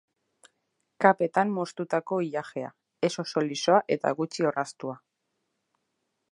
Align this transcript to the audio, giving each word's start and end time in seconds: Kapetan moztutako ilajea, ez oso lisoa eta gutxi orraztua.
Kapetan 1.03 1.51
moztutako 1.57 2.19
ilajea, 2.29 2.73
ez 3.09 3.13
oso 3.27 3.45
lisoa 3.51 3.85
eta 3.97 4.17
gutxi 4.23 4.49
orraztua. 4.53 5.01